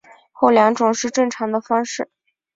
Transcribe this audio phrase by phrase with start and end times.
[0.31, 2.09] 后两种是正常的方式。